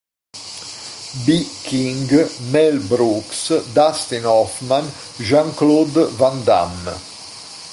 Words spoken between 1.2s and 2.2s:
B. King,